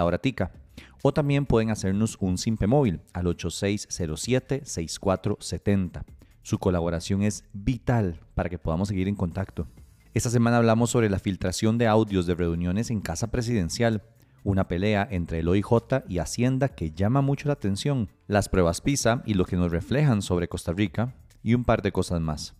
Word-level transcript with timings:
o 1.02 1.12
también 1.12 1.46
pueden 1.46 1.70
hacernos 1.70 2.16
un 2.20 2.38
simpe 2.38 2.66
móvil 2.66 3.00
al 3.12 3.26
8607-6470. 3.26 6.04
Su 6.42 6.58
colaboración 6.58 7.22
es 7.22 7.44
vital 7.52 8.20
para 8.34 8.48
que 8.48 8.58
podamos 8.58 8.88
seguir 8.88 9.08
en 9.08 9.16
contacto. 9.16 9.68
Esta 10.14 10.30
semana 10.30 10.56
hablamos 10.58 10.90
sobre 10.90 11.10
la 11.10 11.18
filtración 11.18 11.78
de 11.78 11.86
audios 11.86 12.26
de 12.26 12.34
reuniones 12.34 12.90
en 12.90 13.00
Casa 13.00 13.30
Presidencial, 13.30 14.02
una 14.44 14.68
pelea 14.68 15.06
entre 15.10 15.40
el 15.40 15.48
OIJ 15.48 16.04
y 16.08 16.18
Hacienda 16.18 16.68
que 16.68 16.90
llama 16.90 17.20
mucho 17.20 17.48
la 17.48 17.54
atención, 17.54 18.08
las 18.26 18.48
pruebas 18.48 18.80
PISA 18.80 19.22
y 19.24 19.34
lo 19.34 19.44
que 19.44 19.56
nos 19.56 19.70
reflejan 19.70 20.22
sobre 20.22 20.48
Costa 20.48 20.72
Rica 20.72 21.14
y 21.42 21.54
un 21.54 21.64
par 21.64 21.82
de 21.82 21.92
cosas 21.92 22.20
más. 22.20 22.54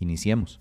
Iniciemos. 0.00 0.60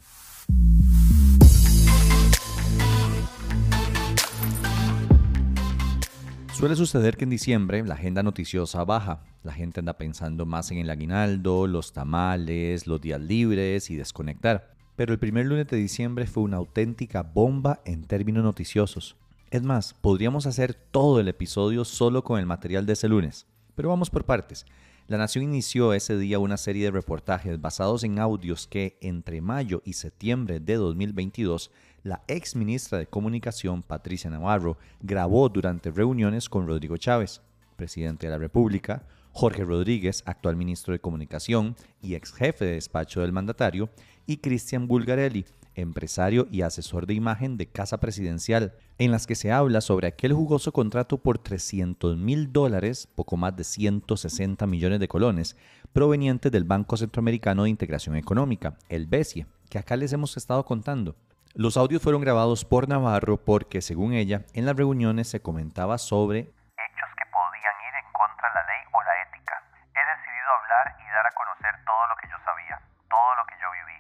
Suele 6.57 6.75
suceder 6.75 7.17
que 7.17 7.25
en 7.25 7.29
diciembre 7.29 7.84
la 7.84 7.95
agenda 7.95 8.23
noticiosa 8.23 8.84
baja. 8.84 9.23
La 9.43 9.53
gente 9.53 9.81
anda 9.81 9.98
pensando 9.98 10.45
más 10.45 10.71
en 10.71 10.79
el 10.79 10.89
aguinaldo, 10.89 11.67
los 11.67 11.93
tamales, 11.93 12.87
los 12.87 13.01
días 13.01 13.21
libres 13.21 13.89
y 13.89 13.95
desconectar 13.95 14.75
pero 14.95 15.13
el 15.13 15.20
primer 15.20 15.45
lunes 15.45 15.67
de 15.67 15.77
diciembre 15.77 16.25
fue 16.25 16.43
una 16.43 16.57
auténtica 16.57 17.23
bomba 17.23 17.81
en 17.85 18.05
términos 18.05 18.43
noticiosos. 18.43 19.15
Es 19.51 19.62
más, 19.62 19.93
podríamos 19.93 20.45
hacer 20.45 20.73
todo 20.73 21.20
el 21.20 21.27
episodio 21.27 21.85
solo 21.85 22.23
con 22.23 22.39
el 22.39 22.45
material 22.45 22.85
de 22.85 22.93
ese 22.93 23.09
lunes. 23.09 23.45
Pero 23.75 23.90
vamos 23.90 24.09
por 24.09 24.25
partes. 24.25 24.65
La 25.07 25.17
Nación 25.17 25.43
inició 25.43 25.93
ese 25.93 26.17
día 26.17 26.40
una 26.40 26.57
serie 26.57 26.85
de 26.85 26.91
reportajes 26.91 27.62
basados 27.62 28.03
en 28.03 28.19
audios 28.19 28.67
que 28.67 28.97
entre 29.01 29.41
mayo 29.41 29.81
y 29.85 29.93
septiembre 29.93 30.59
de 30.59 30.75
2022 30.75 31.71
la 32.05 32.21
ex 32.27 32.55
ministra 32.55 32.99
de 32.99 33.07
Comunicación 33.07 33.81
Patricia 33.81 34.29
Navarro 34.29 34.77
grabó 35.01 35.49
durante 35.49 35.89
reuniones 35.89 36.49
con 36.49 36.67
Rodrigo 36.67 36.97
Chávez, 36.97 37.41
presidente 37.75 38.27
de 38.27 38.31
la 38.31 38.37
República, 38.37 39.07
Jorge 39.31 39.65
Rodríguez, 39.65 40.21
actual 40.27 40.55
ministro 40.55 40.93
de 40.93 40.99
Comunicación 40.99 41.75
y 42.03 42.13
ex 42.13 42.31
jefe 42.31 42.63
de 42.63 42.73
despacho 42.73 43.21
del 43.21 43.31
mandatario, 43.31 43.89
y 44.27 44.37
Cristian 44.37 44.87
Bulgarelli, 44.87 45.45
empresario 45.73 46.47
y 46.51 46.62
asesor 46.62 47.07
de 47.07 47.15
imagen 47.15 47.57
de 47.57 47.65
Casa 47.65 47.99
Presidencial, 47.99 48.75
en 48.99 49.09
las 49.09 49.25
que 49.25 49.34
se 49.34 49.51
habla 49.51 49.81
sobre 49.81 50.07
aquel 50.07 50.31
jugoso 50.31 50.71
contrato 50.71 51.17
por 51.17 51.40
300 51.40 52.17
mil 52.17 52.53
dólares, 52.53 53.07
poco 53.15 53.35
más 53.35 53.57
de 53.57 53.63
160 53.63 54.67
millones 54.67 54.99
de 54.99 55.07
colones, 55.07 55.57
provenientes 55.91 56.51
del 56.51 56.65
Banco 56.65 56.97
Centroamericano 56.97 57.63
de 57.63 57.71
Integración 57.71 58.15
Económica, 58.15 58.77
el 58.90 59.07
BESIE, 59.07 59.47
que 59.71 59.79
acá 59.79 59.97
les 59.97 60.13
hemos 60.13 60.37
estado 60.37 60.63
contando. 60.65 61.15
Los 61.55 61.77
audios 61.77 62.03
fueron 62.03 62.20
grabados 62.20 62.65
por 62.65 62.89
Navarro 62.89 63.39
porque, 63.39 63.79
según 63.79 64.11
ella, 64.11 64.44
en 64.51 64.66
las 64.66 64.75
reuniones 64.75 65.31
se 65.31 65.39
comentaba 65.39 65.97
sobre 65.97 66.51
hechos 66.51 67.12
que 67.16 67.25
podían 67.31 67.78
ir 67.79 67.95
en 67.95 68.12
contra 68.12 68.51
de 68.51 68.56
la 68.59 68.63
ley 68.67 68.84
o 68.91 69.00
la 69.00 69.16
ética. 69.24 69.63
He 69.96 70.03
decidido 70.03 70.52
hablar 70.52 71.00
y 71.00 71.07
dar 71.16 71.24
a 71.24 71.31
conocer 71.31 71.72
todo 71.88 72.03
lo 72.12 72.16
que 72.19 72.28
yo 72.28 72.35
sabía, 72.44 72.75
todo 73.07 73.31
lo 73.40 73.47
que 73.47 73.56
yo 73.56 73.72
viví 73.72 73.96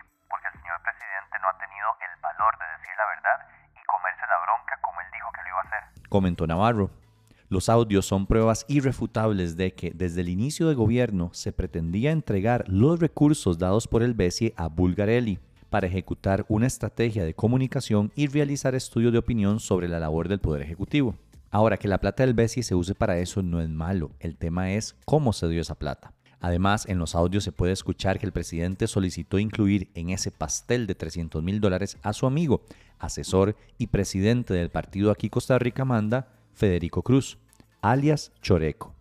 presidente 0.83 1.39
no 1.39 1.47
ha 1.47 1.55
tenido 1.55 1.87
el 2.03 2.11
valor 2.19 2.51
de 2.59 2.67
decir 2.75 2.91
la 2.99 3.07
verdad 3.07 3.39
y 3.71 3.79
comerse 3.87 4.27
la 4.27 4.35
bronca 4.43 4.75
como 4.83 4.99
él 4.99 5.07
dijo 5.15 5.31
que 5.31 5.41
lo 5.41 5.47
iba 5.55 5.61
a 5.63 5.67
hacer. 5.71 5.83
Comentó 6.11 6.43
Navarro. 6.43 6.91
Los 7.47 7.69
audios 7.69 8.05
son 8.05 8.27
pruebas 8.27 8.65
irrefutables 8.67 9.55
de 9.55 9.71
que 9.73 9.95
desde 9.95 10.19
el 10.19 10.27
inicio 10.27 10.67
de 10.67 10.75
gobierno 10.75 11.31
se 11.31 11.53
pretendía 11.53 12.11
entregar 12.11 12.67
los 12.67 12.99
recursos 12.99 13.59
dados 13.59 13.87
por 13.87 14.03
el 14.03 14.13
BESIE 14.13 14.53
a 14.57 14.67
Bulgarelli 14.67 15.39
para 15.75 15.87
ejecutar 15.87 16.45
una 16.47 16.67
estrategia 16.67 17.25
de 17.25 17.33
comunicación 17.33 18.09
y 18.15 18.27
realizar 18.27 18.75
estudios 18.75 19.11
de 19.11 19.19
opinión 19.19 19.59
sobre 19.59 19.89
la 19.89 19.99
labor 19.99 20.29
del 20.29 20.39
Poder 20.39 20.61
Ejecutivo. 20.61 21.15
Ahora, 21.51 21.75
que 21.75 21.89
la 21.89 21.97
plata 21.97 22.23
del 22.23 22.33
BESIE 22.33 22.63
se 22.63 22.75
use 22.75 22.95
para 22.95 23.17
eso 23.17 23.43
no 23.43 23.59
es 23.59 23.67
malo, 23.67 24.11
el 24.21 24.37
tema 24.37 24.71
es 24.71 24.95
cómo 25.03 25.33
se 25.33 25.49
dio 25.49 25.59
esa 25.59 25.75
plata. 25.75 26.13
Además, 26.39 26.85
en 26.87 26.97
los 26.97 27.13
audios 27.13 27.43
se 27.43 27.51
puede 27.51 27.73
escuchar 27.73 28.19
que 28.19 28.25
el 28.25 28.31
presidente 28.31 28.87
solicitó 28.87 29.37
incluir 29.37 29.89
en 29.95 30.11
ese 30.11 30.31
pastel 30.31 30.87
de 30.87 30.95
300 30.95 31.43
mil 31.43 31.59
dólares 31.59 31.97
a 32.03 32.13
su 32.13 32.25
amigo, 32.25 32.61
asesor 32.97 33.57
y 33.77 33.87
presidente 33.87 34.53
del 34.53 34.69
partido 34.69 35.11
Aquí 35.11 35.29
Costa 35.29 35.59
Rica 35.59 35.83
Manda, 35.83 36.29
Federico 36.53 37.01
Cruz, 37.01 37.37
alias 37.81 38.31
Choreco. 38.41 38.93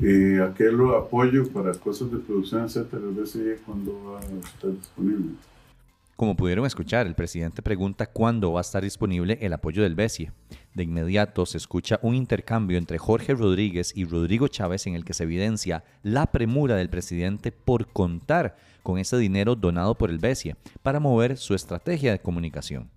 Y 0.00 0.38
aquel 0.38 0.80
apoyo 0.96 1.46
para 1.52 1.74
cosas 1.74 2.10
de 2.10 2.20
producción, 2.20 2.64
etcétera, 2.64 3.02
cuando 3.66 4.02
va 4.02 4.20
a 4.20 4.22
estar 4.22 4.70
disponible. 4.70 5.34
Como 6.16 6.36
pudieron 6.36 6.64
escuchar, 6.64 7.08
el 7.08 7.16
presidente 7.16 7.60
pregunta 7.60 8.06
cuándo 8.06 8.52
va 8.52 8.60
a 8.60 8.62
estar 8.62 8.84
disponible 8.84 9.36
el 9.40 9.52
apoyo 9.52 9.82
del 9.82 9.96
BESIE. 9.96 10.30
De 10.72 10.84
inmediato 10.84 11.44
se 11.44 11.58
escucha 11.58 11.98
un 12.02 12.14
intercambio 12.14 12.78
entre 12.78 12.98
Jorge 12.98 13.34
Rodríguez 13.34 13.92
y 13.96 14.04
Rodrigo 14.04 14.46
Chávez 14.46 14.86
en 14.86 14.94
el 14.94 15.04
que 15.04 15.14
se 15.14 15.24
evidencia 15.24 15.82
la 16.04 16.26
premura 16.26 16.76
del 16.76 16.88
presidente 16.88 17.50
por 17.50 17.88
contar 17.88 18.56
con 18.84 18.98
ese 18.98 19.16
dinero 19.16 19.56
donado 19.56 19.96
por 19.96 20.10
el 20.10 20.18
BESIE 20.18 20.54
para 20.82 21.00
mover 21.00 21.36
su 21.36 21.52
estrategia 21.54 22.12
de 22.12 22.20
comunicación. 22.20 22.88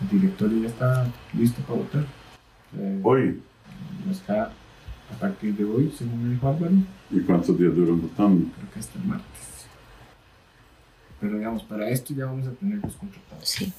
El 0.00 0.20
directorio 0.20 0.62
ya 0.62 0.68
está 0.68 1.12
listo 1.32 1.62
para 1.62 1.78
votar. 1.78 2.04
Eh, 2.76 3.00
hoy. 3.04 3.40
Está 4.10 4.50
a 5.12 5.20
partir 5.20 5.54
de 5.54 5.64
hoy, 5.64 5.92
según 5.96 6.24
me 6.24 6.34
dijo 6.34 6.48
Álvaro. 6.48 6.74
¿Y 7.10 7.20
cuántos 7.20 7.56
días 7.56 7.74
duran 7.74 8.02
votando? 8.02 8.46
Creo 8.56 8.70
que 8.72 8.80
hasta 8.80 8.98
el 8.98 9.04
martes. 9.04 9.53
Pero 11.20 11.38
digamos, 11.38 11.62
para 11.62 11.88
esto 11.88 12.14
ya 12.14 12.26
vamos 12.26 12.46
a 12.46 12.52
tener 12.52 12.78
los 12.78 12.94
contratados. 12.94 13.48
Sí. 13.48 13.72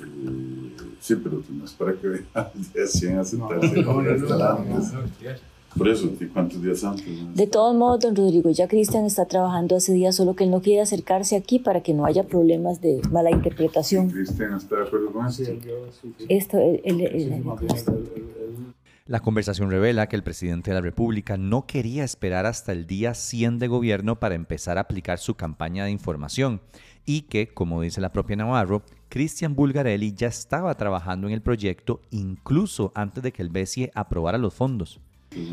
Eh, 0.00 0.76
sí, 1.00 1.16
pero 1.16 1.42
no 1.48 1.64
es 1.64 1.72
para 1.72 1.94
que 1.94 2.06
vean 2.06 2.24
sentarse 2.86 3.36
no, 3.38 3.48
no, 3.48 4.02
no, 4.02 5.04
Por 5.76 5.88
eso, 5.88 6.10
¿cuántos 6.34 6.62
días 6.62 6.84
antes? 6.84 7.06
De 7.34 7.46
todos 7.46 7.74
modos, 7.74 8.00
don 8.00 8.14
Rodrigo, 8.14 8.50
ya 8.50 8.68
Cristian 8.68 9.06
está 9.06 9.24
trabajando 9.24 9.76
hace 9.76 9.92
días, 9.94 10.14
solo 10.14 10.36
que 10.36 10.44
él 10.44 10.50
no 10.50 10.60
quiere 10.60 10.82
acercarse 10.82 11.34
aquí 11.34 11.58
para 11.58 11.82
que 11.82 11.94
no 11.94 12.04
haya 12.04 12.24
problemas 12.24 12.80
de 12.82 13.00
mala 13.10 13.30
interpretación. 13.30 14.10
¿Cristian 14.10 14.54
está 14.54 14.76
de 14.76 14.82
acuerdo 14.82 15.12
con 15.12 15.26
eso? 15.26 15.42
Esto, 16.28 16.58
el, 16.58 16.80
el, 16.84 17.00
el, 17.00 17.42
la 19.06 19.20
conversación 19.20 19.70
revela 19.70 20.08
que 20.08 20.16
el 20.16 20.24
presidente 20.24 20.70
de 20.70 20.74
la 20.74 20.80
República 20.80 21.36
no 21.36 21.66
quería 21.66 22.02
esperar 22.02 22.44
hasta 22.44 22.72
el 22.72 22.86
día 22.88 23.14
100 23.14 23.60
de 23.60 23.68
gobierno 23.68 24.18
para 24.18 24.34
empezar 24.34 24.78
a 24.78 24.82
aplicar 24.82 25.18
su 25.18 25.36
campaña 25.36 25.84
de 25.84 25.92
información 25.92 26.60
y 27.04 27.22
que, 27.22 27.46
como 27.46 27.80
dice 27.80 28.00
la 28.00 28.10
propia 28.10 28.34
Navarro, 28.34 28.82
Cristian 29.08 29.54
Bulgarelli 29.54 30.12
ya 30.12 30.26
estaba 30.26 30.74
trabajando 30.74 31.28
en 31.28 31.34
el 31.34 31.40
proyecto 31.40 32.00
incluso 32.10 32.90
antes 32.96 33.22
de 33.22 33.32
que 33.32 33.42
el 33.42 33.48
BESIE 33.48 33.92
aprobara 33.94 34.38
los 34.38 34.54
fondos. 34.54 34.98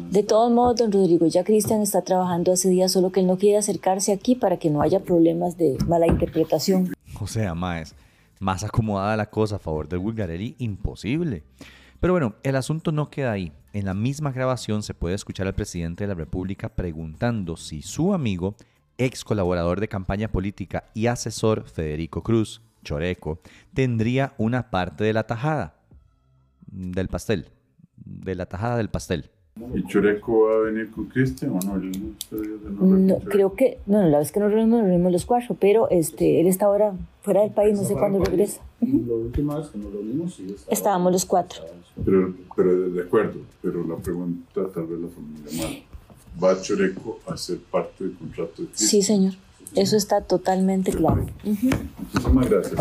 De 0.09 0.24
todos 0.24 0.52
modos, 0.52 0.78
don 0.78 0.91
Rodrigo, 0.91 1.28
ya 1.28 1.44
Cristian 1.44 1.81
está 1.81 2.02
trabajando 2.02 2.53
hace 2.53 2.70
días, 2.70 2.91
solo 2.91 3.12
que 3.12 3.20
él 3.20 3.28
no 3.28 3.38
quiere 3.38 3.58
acercarse 3.58 4.14
aquí 4.14 4.34
para 4.34 4.58
que 4.58 4.72
no 4.72 4.81
haya 4.81 5.02
problemas 5.02 5.58
de 5.58 5.78
mala 5.88 6.08
interpretación. 6.08 6.94
O 7.20 7.28
sea, 7.28 7.53
más, 7.53 7.94
más 8.40 8.64
acomodada 8.64 9.16
la 9.16 9.29
cosa 9.29 9.58
a 9.58 9.59
favor 9.59 9.88
de 9.88 9.97
Bulgarelli, 9.97 10.56
imposible. 10.58 11.44
Pero 12.03 12.16
bueno, 12.16 12.35
el 12.44 12.58
asunto 12.58 12.91
no 12.91 13.09
queda 13.09 13.32
ahí. 13.32 13.53
En 13.72 13.85
la 13.85 13.94
misma 13.94 14.34
grabación 14.34 14.84
se 14.84 14.94
puede 14.94 15.16
escuchar 15.16 15.47
al 15.47 15.55
presidente 15.55 16.03
de 16.03 16.09
la 16.09 16.16
República 16.16 16.67
preguntando 16.67 17.55
si 17.55 17.82
su 17.82 18.14
amigo, 18.14 18.58
ex 18.97 19.23
colaborador 19.23 19.79
de 19.79 19.88
campaña 19.88 20.28
política 20.28 20.84
y 20.94 21.08
asesor 21.08 21.64
Federico 21.64 22.22
Cruz, 22.22 22.61
Choreco, 22.84 23.40
tendría 23.73 24.34
una 24.38 24.70
parte 24.70 25.05
de 25.05 25.14
la 25.14 25.23
tajada 25.23 25.76
del 26.67 27.08
pastel, 27.08 27.47
de 27.96 28.35
la 28.35 28.47
tajada 28.47 28.76
del 28.76 28.90
pastel. 28.90 29.32
¿Y 29.76 29.85
Choreco 29.85 30.47
va 30.47 30.55
a 30.55 30.59
venir 30.61 30.90
con 30.90 31.05
Cristian 31.05 31.52
o 31.52 31.59
no? 31.59 31.78
no, 31.78 33.20
creo 33.20 33.53
que, 33.53 33.78
no, 33.85 34.02
la 34.08 34.17
vez 34.17 34.32
que 34.32 34.40
nos 34.40 34.52
reunimos, 34.52 34.79
nos 34.79 34.88
reunimos 34.88 35.11
los 35.11 35.26
cuatro, 35.26 35.55
pero 35.59 35.90
este, 35.91 36.41
él 36.41 36.47
está 36.47 36.66
ahora 36.66 36.94
fuera 37.22 37.41
del 37.41 37.52
país, 37.52 37.78
no 37.78 37.84
sé 37.84 37.94
cuándo 37.94 38.23
regresa. 38.23 38.61
La 38.82 39.14
última 39.14 39.59
vez 39.59 39.67
que 39.67 39.78
nos 39.78 39.94
reunimos, 39.94 40.34
sí, 40.35 40.55
estábamos 40.70 41.11
los 41.11 41.26
cuatro. 41.26 41.61
Pero, 42.03 42.34
pero 42.55 42.90
de 42.90 43.02
acuerdo, 43.02 43.41
pero 43.61 43.85
la 43.85 43.96
pregunta 43.97 44.61
tal 44.73 44.88
vez 44.88 45.00
la 45.00 45.08
formulé 45.09 45.58
mal. 45.58 45.84
¿Va 46.44 46.59
Choreco 46.59 47.20
a 47.28 47.38
ser 47.38 47.59
parte 47.59 48.06
del 48.06 48.16
contrato 48.16 48.64
de 48.64 48.67
Cristian? 48.70 48.90
Sí, 48.90 49.02
señor. 49.03 49.34
Eso 49.76 49.96
está 49.97 50.22
totalmente 50.22 50.91
claro. 50.91 51.26
Muchísimas 51.44 52.49
gracias, 52.49 52.79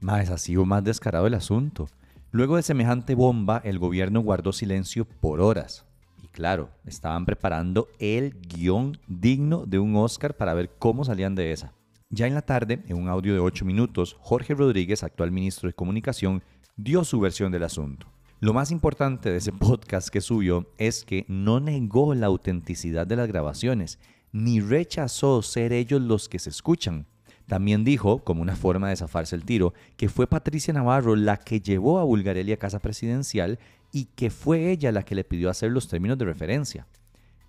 Más 0.00 0.30
ha 0.30 0.38
sido 0.38 0.64
más 0.64 0.84
descarado 0.84 1.26
el 1.26 1.34
asunto. 1.34 1.88
Luego 2.36 2.56
de 2.56 2.62
semejante 2.62 3.14
bomba, 3.14 3.62
el 3.64 3.78
gobierno 3.78 4.20
guardó 4.20 4.52
silencio 4.52 5.06
por 5.06 5.40
horas. 5.40 5.86
Y 6.22 6.28
Claro, 6.28 6.68
estaban 6.84 7.24
preparando 7.24 7.88
el 7.98 8.34
guion 8.38 8.98
digno 9.08 9.64
de 9.64 9.78
un 9.78 9.96
Oscar 9.96 10.36
para 10.36 10.52
ver 10.52 10.68
cómo 10.78 11.02
salían 11.02 11.34
de 11.34 11.52
esa. 11.52 11.72
Ya 12.10 12.26
en 12.26 12.34
la 12.34 12.42
tarde, 12.42 12.84
en 12.88 12.98
un 12.98 13.08
audio 13.08 13.32
de 13.32 13.40
8 13.40 13.64
minutos, 13.64 14.18
Jorge 14.20 14.52
Rodríguez, 14.52 15.02
actual 15.02 15.32
ministro 15.32 15.70
de 15.70 15.72
Comunicación, 15.72 16.42
dio 16.76 17.04
su 17.04 17.20
versión 17.20 17.52
del 17.52 17.62
asunto. 17.62 18.06
Lo 18.40 18.52
más 18.52 18.70
importante 18.70 19.30
de 19.30 19.38
ese 19.38 19.52
podcast 19.58 20.10
que 20.10 20.20
subió 20.20 20.70
es 20.76 21.06
que 21.06 21.24
no 21.28 21.58
negó 21.58 22.14
la 22.14 22.26
autenticidad 22.26 23.06
de 23.06 23.16
las 23.16 23.28
grabaciones, 23.28 23.98
ni 24.32 24.60
rechazó 24.60 25.40
ser 25.40 25.72
ellos 25.72 26.02
los 26.02 26.28
que 26.28 26.38
se 26.38 26.50
escuchan. 26.50 27.06
También 27.46 27.84
dijo, 27.84 28.24
como 28.24 28.42
una 28.42 28.56
forma 28.56 28.88
de 28.88 28.96
zafarse 28.96 29.36
el 29.36 29.44
tiro, 29.44 29.72
que 29.96 30.08
fue 30.08 30.26
Patricia 30.26 30.74
Navarro 30.74 31.14
la 31.14 31.36
que 31.36 31.60
llevó 31.60 31.98
a 31.98 32.04
Bulgarelli 32.04 32.52
a 32.52 32.58
casa 32.58 32.80
presidencial 32.80 33.58
y 33.92 34.06
que 34.06 34.30
fue 34.30 34.70
ella 34.70 34.90
la 34.90 35.04
que 35.04 35.14
le 35.14 35.24
pidió 35.24 35.48
hacer 35.48 35.70
los 35.70 35.88
términos 35.88 36.18
de 36.18 36.24
referencia. 36.24 36.86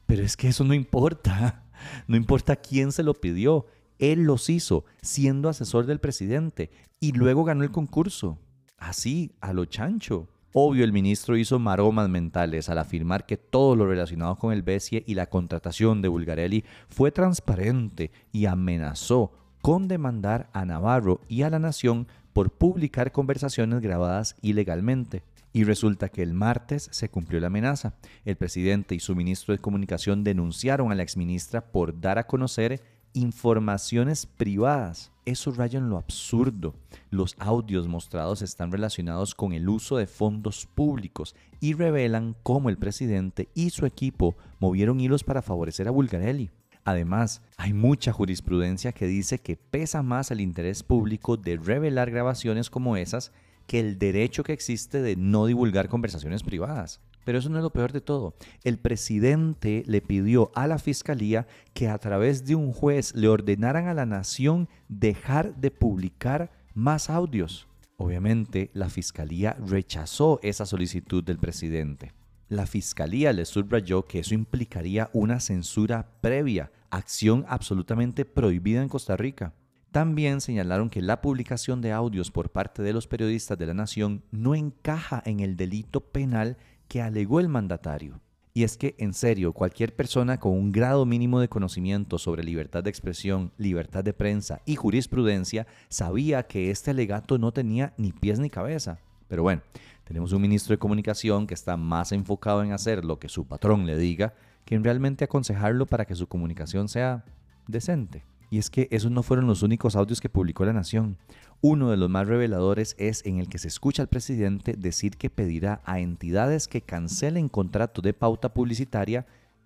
Pero 0.06 0.24
es 0.24 0.38
que 0.38 0.48
eso 0.48 0.64
no 0.64 0.74
importa. 0.74 1.64
No 2.08 2.18
importa 2.18 2.56
quién 2.56 2.92
se 2.92 3.04
lo 3.04 3.14
pidió. 3.14 3.68
Él 4.00 4.24
los 4.24 4.50
hizo 4.50 4.86
siendo 5.04 5.48
asesor 5.48 5.86
del 5.86 6.00
presidente 6.00 6.72
y 7.00 7.12
luego 7.12 7.44
ganó 7.44 7.64
el 7.64 7.70
concurso. 7.70 8.40
Así, 8.80 9.36
a 9.42 9.54
lo 9.54 9.66
chancho. 9.66 10.28
Obvio, 10.54 10.84
el 10.84 10.92
ministro 10.92 11.38
hizo 11.38 11.60
maromas 11.60 12.10
mentales 12.10 12.68
al 12.70 12.80
afirmar 12.80 13.28
que 13.28 13.38
todo 13.38 13.76
lo 13.76 13.86
relacionado 13.86 14.38
con 14.38 14.54
el 14.54 14.64
BESIE 14.64 15.04
y 15.06 15.14
la 15.14 15.28
contratación 15.28 16.02
de 16.02 16.08
Bulgarelli 16.08 16.64
fue 16.90 17.12
transparente 17.12 18.12
y 18.32 18.48
amenazó 18.48 19.32
con 19.62 19.88
demandar 19.88 20.50
a 20.54 20.66
Navarro 20.66 21.22
y 21.28 21.42
a 21.42 21.50
la 21.50 21.60
nación 21.60 22.08
por 22.34 22.52
publicar 22.52 23.12
conversaciones 23.12 23.82
grabadas 23.82 24.36
ilegalmente. 24.42 25.24
Y 25.54 25.64
resulta 25.64 26.10
que 26.10 26.22
el 26.22 26.34
martes 26.34 26.88
se 26.92 27.10
cumplió 27.10 27.40
la 27.40 27.48
amenaza. 27.48 27.96
El 28.26 28.36
presidente 28.36 28.94
y 28.94 29.00
su 29.00 29.16
ministro 29.16 29.54
de 29.54 29.60
Comunicación 29.60 30.24
denunciaron 30.24 30.92
a 30.92 30.96
la 30.96 31.04
exministra 31.04 31.62
por 31.62 32.00
dar 32.00 32.20
a 32.20 32.28
conocer 32.28 32.82
informaciones 33.14 34.26
privadas. 34.26 35.12
Eso 35.26 35.52
raya 35.52 35.80
en 35.80 35.90
lo 35.90 35.98
absurdo. 35.98 36.76
Los 37.10 37.36
audios 37.40 37.88
mostrados 37.88 38.42
están 38.42 38.72
relacionados 38.72 39.36
con 39.36 39.54
el 39.54 39.68
uso 39.68 39.98
de 39.98 40.08
fondos 40.08 40.68
públicos 40.68 41.36
y 41.60 41.74
revelan 41.74 42.36
cómo 42.44 42.70
el 42.70 42.78
presidente 42.78 43.50
y 43.54 43.72
su 43.72 43.86
equipo 43.86 44.38
movieron 44.60 45.00
hilos 45.00 45.24
para 45.24 45.42
favorecer 45.42 45.88
a 45.88 45.92
Bulgarelli. 45.92 46.52
Además, 46.88 47.42
hay 47.58 47.74
mucha 47.74 48.14
jurisprudencia 48.14 48.94
que 48.94 49.08
dice 49.08 49.40
que 49.40 49.58
pesa 49.58 50.04
más 50.04 50.32
el 50.32 50.40
interés 50.40 50.84
público 50.84 51.36
de 51.36 51.58
revelar 51.58 52.12
grabaciones 52.12 52.70
como 52.70 52.96
esas 52.96 53.34
que 53.66 53.82
el 53.82 54.00
derecho 54.00 54.42
que 54.46 54.54
existe 54.54 55.02
de 55.02 55.18
no 55.18 55.48
divulgar 55.48 55.90
conversaciones 55.90 56.44
privadas. 56.44 57.02
Pero 57.26 57.40
eso 57.40 57.50
no 57.50 57.58
es 57.58 57.64
lo 57.64 57.74
peor 57.74 57.92
de 57.92 58.00
todo. 58.00 58.36
El 58.64 58.80
presidente 58.80 59.84
le 59.86 60.00
pidió 60.00 60.50
a 60.56 60.66
la 60.66 60.80
fiscalía 60.80 61.46
que 61.74 61.90
a 61.90 61.98
través 61.98 62.46
de 62.46 62.56
un 62.56 62.72
juez 62.72 63.14
le 63.14 63.28
ordenaran 63.28 63.90
a 63.90 63.94
la 63.94 64.06
nación 64.06 64.70
dejar 64.88 65.58
de 65.58 65.72
publicar 65.72 66.52
más 66.74 67.10
audios. 67.10 67.68
Obviamente, 67.98 68.72
la 68.74 68.88
fiscalía 68.88 69.58
rechazó 69.60 70.40
esa 70.42 70.66
solicitud 70.66 71.22
del 71.22 71.38
presidente. 71.38 72.14
La 72.50 72.66
fiscalía 72.66 73.34
le 73.34 73.44
subrayó 73.44 74.06
que 74.06 74.20
eso 74.20 74.34
implicaría 74.34 75.10
una 75.12 75.42
censura 75.42 76.08
previa, 76.22 76.72
acción 76.90 77.46
absolutamente 77.50 78.24
prohibida 78.24 78.82
en 78.82 78.88
Costa 78.88 79.18
Rica. 79.18 79.54
También 79.92 80.40
señalaron 80.40 80.90
que 80.90 81.02
la 81.02 81.22
publicación 81.22 81.82
de 81.82 81.92
audios 81.92 82.32
por 82.32 82.52
parte 82.52 82.84
de 82.84 82.94
los 82.94 83.06
periodistas 83.06 83.58
de 83.58 83.66
la 83.66 83.74
Nación 83.74 84.24
no 84.32 84.56
encaja 84.56 85.22
en 85.26 85.42
el 85.42 85.58
delito 85.58 86.00
penal 86.00 86.58
que 86.88 87.02
alegó 87.02 87.42
el 87.42 87.50
mandatario. 87.50 88.22
Y 88.54 88.64
es 88.64 88.78
que, 88.78 88.96
en 88.98 89.14
serio, 89.14 89.52
cualquier 89.54 89.94
persona 89.96 90.40
con 90.40 90.54
un 90.54 90.72
grado 90.72 91.06
mínimo 91.06 91.40
de 91.40 91.50
conocimiento 91.50 92.18
sobre 92.18 92.44
libertad 92.44 92.84
de 92.84 92.90
expresión, 92.90 93.52
libertad 93.58 94.04
de 94.04 94.14
prensa 94.14 94.62
y 94.66 94.76
jurisprudencia 94.76 95.68
sabía 95.90 96.48
que 96.48 96.72
este 96.72 96.92
alegato 96.92 97.38
no 97.38 97.52
tenía 97.52 97.94
ni 97.98 98.14
pies 98.14 98.40
ni 98.40 98.50
cabeza. 98.50 99.00
Pero 99.28 99.44
bueno, 99.44 99.62
tenemos 100.08 100.32
un 100.32 100.42
ministro 100.42 100.74
de 100.74 100.80
comunicación 100.80 101.48
que 101.48 101.54
está 101.54 101.76
más 101.76 102.14
enfocado 102.14 102.64
en 102.64 102.72
hacer 102.72 103.04
lo 103.04 103.20
que 103.20 103.28
su 103.28 103.46
patrón 103.46 103.86
le 103.86 103.98
diga 103.98 104.34
que 104.64 104.76
en 104.76 104.84
realmente 104.86 105.26
aconsejarlo 105.26 105.86
para 105.86 106.06
que 106.06 106.16
su 106.16 106.28
comunicación 106.28 106.88
sea 106.88 107.26
decente. 107.68 108.24
Y 108.50 108.58
es 108.58 108.70
que 108.70 108.88
esos 108.90 109.12
no 109.12 109.22
fueron 109.22 109.48
los 109.48 109.64
únicos 109.64 109.98
audios 109.98 110.22
que 110.22 110.30
publicó 110.30 110.64
La 110.64 110.72
Nación. 110.72 111.18
Uno 111.60 111.92
de 111.92 111.98
los 111.98 112.10
más 112.10 112.26
reveladores 112.26 112.96
es 112.98 113.26
en 113.26 113.40
el 113.40 113.50
que 113.50 113.58
se 113.58 113.68
escucha 113.68 114.02
al 114.02 114.08
presidente 114.08 114.76
decir 114.78 115.18
que 115.18 115.30
pedirá 115.30 115.82
a 115.84 116.00
entidades 116.00 116.70
que 116.70 116.82
cancelen 116.82 117.50
contratos 117.50 118.02
de 118.02 118.14
pauta 118.14 118.54
publicitaria, 118.54 119.26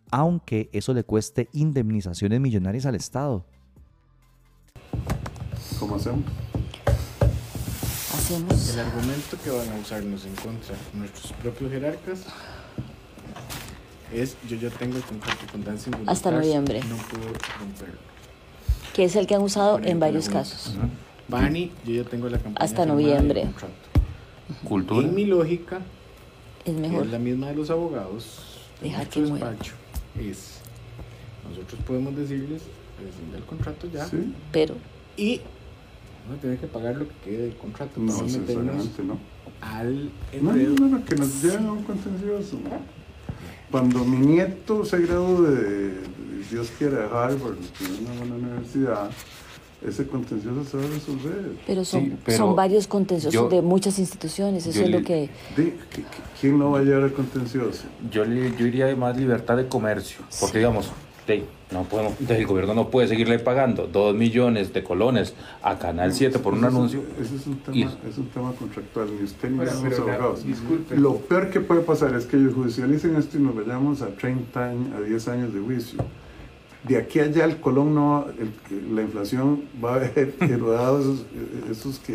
aunque 0.10 0.72
eso 0.74 0.96
le 0.96 1.04
cueste 1.04 1.50
indemnizaciones 1.54 2.40
millonarias 2.40 2.88
al 2.88 2.96
Estado. 2.96 3.46
¿Cómo 5.80 5.98
hacemos? 5.98 6.26
Hacemos. 8.36 8.70
El 8.74 8.80
argumento 8.80 9.38
que 9.44 9.50
van 9.50 9.70
a 9.70 9.76
usarnos 9.82 10.26
en 10.26 10.36
contra 10.36 10.76
de 10.76 11.00
nuestros 11.00 11.34
propios 11.34 11.72
jerarcas 11.72 12.20
es 14.14 14.36
yo 14.48 14.58
ya 14.58 14.70
tengo 14.70 14.98
el 14.98 15.04
contrato 15.04 15.40
con 15.52 15.64
Dancing 15.64 15.92
with 15.96 16.06
the 16.06 16.12
Hasta 16.12 16.32
noviembre. 16.32 16.82
No 16.90 16.96
puedo 16.98 17.34
romperlo. 17.60 18.00
Que 18.94 19.06
es 19.06 19.16
el 19.16 19.28
que 19.28 19.36
han 19.36 19.42
usado 19.42 19.80
en 19.80 20.00
varios 20.00 20.30
casos. 20.30 20.74
Bani, 21.28 21.72
yo 21.86 21.94
ya 21.94 22.04
tengo 22.10 22.28
la 22.30 22.38
campaña 22.40 22.64
Hasta 22.66 22.86
noviembre. 22.86 23.42
contrato. 23.44 23.74
Cultura. 24.68 25.08
En 25.08 25.16
mi 25.16 25.26
lógica, 25.26 25.80
Es 26.66 26.74
que 26.74 26.80
mejor. 26.80 27.06
es 27.06 27.12
la 27.12 27.20
misma 27.20 27.48
de 27.48 27.56
los 27.56 27.70
abogados, 27.70 28.38
de 28.82 28.88
Dejar 28.90 29.00
nuestro 29.06 29.24
que 29.24 29.30
muera. 29.30 29.50
despacho, 29.52 29.74
es 30.20 30.38
nosotros 31.50 31.82
podemos 31.88 32.16
decirles 32.16 32.62
rescinde 33.04 33.38
el 33.38 33.44
contrato 33.44 33.88
ya 33.92 34.06
Sí, 34.06 34.34
Pero 34.52 34.76
y 35.18 35.42
vamos 36.26 36.38
a 36.38 36.42
tener 36.42 36.58
que 36.60 36.68
pagar 36.68 36.96
lo 36.96 37.08
que 37.08 37.14
quede 37.24 37.38
del 37.44 37.56
contrato 37.56 38.00
no 38.00 38.12
para 38.14 38.28
no 38.28 38.38
meternos 38.38 38.76
necesariamente, 38.76 39.04
no. 39.04 39.18
al 39.62 40.12
No, 40.42 40.54
no, 40.54 40.88
no, 40.98 41.06
que 41.06 41.16
nos 41.16 41.42
lleven 41.44 41.66
a 41.68 41.72
un 41.74 41.84
contencioso. 41.84 42.58
Cuando 43.70 44.04
mi 44.04 44.18
nieto 44.26 44.84
se 44.86 45.00
graduó 45.00 45.44
de, 45.44 45.94
Dios 46.50 46.70
quiera, 46.78 47.00
de 47.00 47.06
Harvard, 47.06 47.56
que 47.78 47.84
es 47.86 48.00
una 48.02 48.14
buena 48.20 48.36
universidad, 48.36 49.10
ese 49.88 50.06
contencioso 50.08 50.64
se 50.66 50.78
va 50.78 50.84
a 50.84 50.88
resolver. 50.88 51.52
Pero 51.66 51.86
son, 51.86 52.02
Sí, 52.02 52.14
pero 52.26 52.38
son 52.38 52.56
varios 52.56 52.86
contenciosos 52.88 53.34
yo- 53.34 53.50
de 53.50 53.62
muchas 53.62 53.98
instituciones, 53.98 54.68
eso 54.68 54.82
es 54.84 54.90
lo 54.90 55.02
que... 55.04 55.30
Di- 55.56 55.64
¿qui- 55.64 55.72
qui- 55.72 56.40
¿Quién 56.40 56.60
no 56.60 56.72
va 56.72 56.80
a 56.80 56.82
llegar 56.84 57.02
al 57.04 57.14
contencioso? 57.14 57.84
Yo, 58.12 58.26
yo 58.26 58.66
iría 58.68 58.88
de 58.88 58.96
más 58.96 59.16
libertad 59.18 59.56
de 59.58 59.68
comercio, 59.68 60.20
porque 60.40 60.58
digamos, 60.60 60.88
de, 60.88 60.92
no 61.72 61.84
podemos, 61.84 62.14
de, 62.20 62.38
el 62.40 62.46
gobierno 62.46 62.74
no 62.74 62.90
puede 62.90 63.08
seguirle 63.08 63.40
pagando 63.40 63.88
dos 63.88 64.16
millones 64.16 64.74
de 64.74 64.84
colones 64.84 65.34
a 65.64 65.78
Canal 65.80 66.14
7 66.14 66.40
por 66.40 66.54
un 66.54 66.60
Ese 66.60 66.68
es 66.68 66.74
anuncio. 66.76 67.04
Ese 67.22 67.36
es 67.38 67.48
un 67.48 67.58
tema, 67.60 67.78
Y- 67.78 67.84
es 68.10 68.18
un 68.18 68.28
tema 68.28 68.52
contractual, 68.54 69.08
ni 69.18 69.24
usted 69.24 69.50
ni 69.50 69.58
Bueno, 69.58 69.72
la- 69.72 69.98
abogados. 69.98 70.46
Lo 70.96 71.16
peor 71.18 71.50
que 71.50 71.60
puede 71.62 71.82
pasar 71.82 72.14
es 72.16 72.26
que 72.26 72.38
ellos 72.38 72.54
judicialicen 72.54 73.16
esto 73.16 73.38
y 73.38 73.42
nos 73.42 73.56
vayamos 73.56 74.02
a 74.02 74.08
30 74.08 74.70
años, 74.70 74.94
a 74.96 75.02
10 75.02 75.28
años 75.28 75.54
de 75.54 75.60
juicio. 75.62 76.00
De 76.84 76.98
aquí 76.98 77.20
a 77.20 77.24
allá 77.24 77.46
el 77.46 77.58
Colón 77.62 77.94
no, 77.96 78.26
va- 78.26 78.28
el- 78.40 78.96
la 78.96 79.02
inflación 79.04 79.64
va 79.84 79.94
a 79.94 79.96
haber 79.98 80.34
erodado 80.42 81.00
esos, 81.00 81.26
esos 81.70 82.00
que 82.00 82.14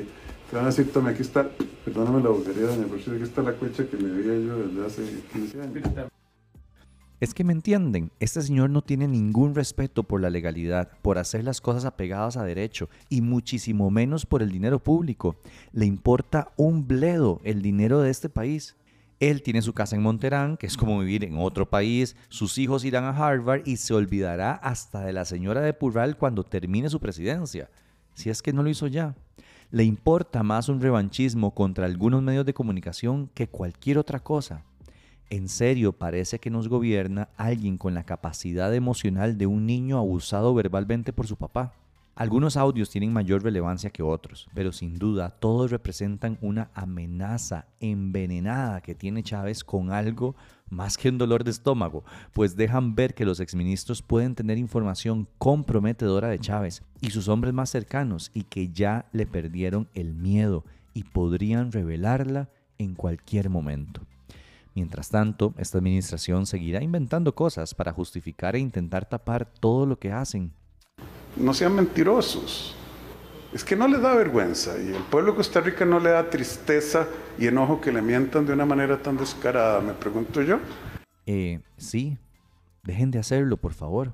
te 0.51 0.55
van 0.57 0.65
a 0.65 0.69
decir, 0.69 0.93
tome, 0.93 1.11
aquí 1.11 1.23
está, 1.23 1.49
perdóname 1.85 2.23
la 2.23 2.29
bobería, 2.31 2.67
doña 2.67 2.87
Porcia, 2.87 3.13
aquí 3.15 3.23
está 3.23 3.43
la 3.43 3.53
cuecha 3.53 3.85
que 3.87 3.97
le 3.97 4.09
debía 4.09 4.47
yo 4.47 4.59
desde 4.59 4.87
hace 4.87 5.03
15 5.33 5.61
años. 5.61 5.85
Es 7.19 7.33
que 7.33 7.45
me 7.45 7.55
entienden, 7.55 8.13
este 8.21 8.43
señor 8.43 8.69
no 8.69 8.83
tiene 8.83 9.09
ningún 9.09 9.55
respeto 9.55 10.03
por 10.03 10.21
la 10.21 10.29
legalidad, 10.29 10.91
por 11.01 11.17
hacer 11.17 11.45
las 11.45 11.63
cosas 11.63 11.87
apegadas 11.87 12.37
a 12.37 12.45
derecho 12.45 12.91
y 13.09 13.23
muchísimo 13.23 13.91
menos 13.91 14.27
por 14.27 14.43
el 14.43 14.51
dinero 14.51 14.81
público. 14.81 15.37
Le 15.73 15.87
importa 15.87 16.53
un 16.57 16.87
bledo 16.87 17.41
el 17.43 17.63
dinero 17.63 18.03
de 18.03 18.11
este 18.11 18.29
país. 18.29 18.77
Él 19.19 19.41
tiene 19.41 19.63
su 19.63 19.73
casa 19.73 19.97
en 19.97 20.03
Monterán, 20.03 20.59
que 20.59 20.67
es 20.67 20.77
como 20.77 20.99
vivir 20.99 21.25
en 21.25 21.39
otro 21.39 21.71
país, 21.71 22.17
sus 22.29 22.59
hijos 22.59 22.85
irán 22.85 23.05
a 23.05 23.17
Harvard 23.17 23.63
y 23.65 23.79
se 23.79 23.95
olvidará 23.95 24.53
hasta 24.53 25.01
de 25.01 25.15
la 25.15 25.25
señora 25.25 25.63
de 25.63 25.73
Purral 25.73 26.19
cuando 26.19 26.45
termine 26.45 26.91
su 26.91 27.01
presidencia, 27.01 27.71
si 28.13 28.29
es 28.29 28.43
que 28.43 28.53
no 28.53 28.63
lo 28.63 28.69
hizo 28.69 28.89
ya. 28.89 29.15
Le 29.71 29.85
importa 29.85 30.43
más 30.43 30.69
un 30.69 30.83
revanchismo 30.83 31.55
contra 31.55 31.87
algunos 31.87 32.23
medios 32.23 32.45
de 32.45 32.53
comunicación 32.53 33.31
que 33.33 33.49
cualquier 33.49 33.97
otra 33.97 34.21
cosa. 34.21 34.65
En 35.29 35.49
serio, 35.49 35.93
parece 35.93 36.39
que 36.39 36.51
nos 36.51 36.69
gobierna 36.69 37.29
alguien 37.37 37.79
con 37.79 37.95
la 37.95 38.05
capacidad 38.05 38.73
emocional 38.73 39.37
de 39.37 39.47
un 39.47 39.67
niño 39.67 39.99
abusado 39.99 40.55
verbalmente 40.55 41.13
por 41.13 41.27
su 41.27 41.35
papá. 41.35 41.73
Algunos 42.15 42.57
audios 42.57 42.91
tienen 42.91 43.13
mayor 43.13 43.43
relevancia 43.43 43.91
que 43.91 44.05
otros, 44.05 44.49
pero 44.55 44.73
sin 44.73 44.99
duda 44.99 45.31
todos 45.31 45.71
representan 45.71 46.39
una 46.41 46.71
amenaza 46.75 47.67
envenenada 47.81 48.81
que 48.81 48.95
tiene 48.95 49.25
Chávez 49.25 49.65
con 49.65 49.91
algo 49.91 50.37
más 50.71 50.97
que 50.97 51.09
un 51.09 51.19
dolor 51.19 51.43
de 51.45 51.51
estómago, 51.51 52.05
pues 52.33 52.57
dejan 52.57 52.95
ver 52.95 53.13
que 53.13 53.27
los 53.27 53.41
exministros 53.41 54.03
pueden 54.03 54.35
tener 54.35 54.59
información 54.59 55.29
comprometedora 55.39 56.29
de 56.29 56.39
Chávez 56.39 56.83
y 57.01 57.11
sus 57.11 57.29
hombres 57.29 57.53
más 57.53 57.69
cercanos 57.69 58.31
y 58.33 58.45
que 58.45 58.69
ya 58.69 59.07
le 59.13 59.27
perdieron 59.27 59.89
el 59.93 60.15
miedo 60.15 60.65
y 60.95 61.03
podrían 61.03 61.73
revelarla 61.73 62.49
en 62.79 62.95
cualquier 62.95 63.51
momento. 63.51 64.01
Mientras 64.77 65.09
tanto, 65.09 65.55
esta 65.57 65.79
administración 65.79 66.45
seguirá 66.45 66.83
inventando 66.83 67.35
cosas 67.35 67.75
para 67.75 67.95
justificar 67.95 68.55
e 68.57 68.59
intentar 68.59 69.09
tapar 69.09 69.47
todo 69.47 69.87
lo 69.87 69.99
que 69.99 70.13
hacen. 70.13 70.53
No 71.35 71.55
sean 71.55 71.75
mentirosos. 71.75 72.77
Es 73.55 73.65
que 73.65 73.75
no 73.75 73.89
les 73.89 74.03
da 74.03 74.15
vergüenza 74.15 74.79
y 74.79 74.89
el 74.89 75.03
pueblo 75.05 75.33
de 75.33 75.39
Costa 75.39 75.63
Rica 75.63 75.87
no 75.87 75.99
le 75.99 76.11
da 76.11 76.29
tristeza 76.29 77.09
y 77.39 77.47
enojo 77.47 77.81
que 77.81 77.91
le 77.91 78.03
mientan 78.03 78.45
de 78.45 78.53
una 78.53 78.67
manera 78.67 79.01
tan 79.01 79.17
descarada, 79.17 79.81
me 79.81 79.95
pregunto 79.95 80.43
yo. 80.43 80.59
Eh, 81.25 81.61
sí, 81.79 82.19
dejen 82.83 83.11
de 83.11 83.19
hacerlo, 83.19 83.57
por 83.57 83.73
favor. 83.73 84.13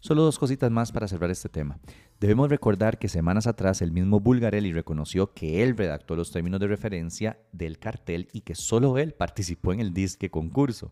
Solo 0.00 0.22
dos 0.22 0.38
cositas 0.38 0.70
más 0.70 0.92
para 0.92 1.06
cerrar 1.06 1.30
este 1.30 1.50
tema. 1.50 1.78
Debemos 2.20 2.48
recordar 2.48 2.98
que 2.98 3.08
semanas 3.08 3.46
atrás 3.46 3.82
el 3.82 3.92
mismo 3.92 4.18
Bulgarelli 4.18 4.72
reconoció 4.72 5.34
que 5.34 5.62
él 5.62 5.76
redactó 5.76 6.16
los 6.16 6.32
términos 6.32 6.58
de 6.58 6.68
referencia 6.68 7.38
del 7.52 7.78
cartel 7.78 8.28
y 8.32 8.40
que 8.40 8.54
solo 8.54 8.96
él 8.96 9.12
participó 9.12 9.74
en 9.74 9.80
el 9.80 9.92
disque 9.92 10.30
concurso. 10.30 10.90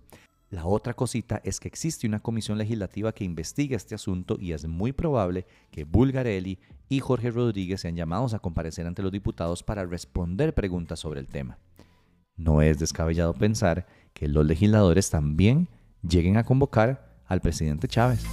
La 0.50 0.66
otra 0.66 0.92
cosita 0.92 1.40
es 1.42 1.58
que 1.58 1.68
existe 1.68 2.06
una 2.06 2.20
comisión 2.20 2.58
legislativa 2.58 3.12
que 3.12 3.24
investiga 3.24 3.76
este 3.76 3.94
asunto 3.94 4.36
y 4.38 4.52
es 4.52 4.66
muy 4.66 4.92
probable 4.92 5.46
que 5.70 5.84
Bulgarelli 5.84 6.58
y 6.90 7.00
Jorge 7.00 7.30
Rodríguez 7.30 7.80
sean 7.80 7.96
llamados 7.96 8.34
a 8.34 8.38
comparecer 8.38 8.86
ante 8.86 9.02
los 9.02 9.12
diputados 9.12 9.62
para 9.62 9.86
responder 9.86 10.54
preguntas 10.54 11.00
sobre 11.00 11.20
el 11.20 11.28
tema. 11.28 11.58
No 12.36 12.60
es 12.60 12.78
descabellado 12.78 13.32
pensar 13.32 13.86
que 14.12 14.28
los 14.28 14.44
legisladores 14.44 15.08
también 15.08 15.68
lleguen 16.06 16.36
a 16.36 16.44
convocar 16.44 17.22
al 17.26 17.40
presidente 17.40 17.88
Chávez. 17.88 18.24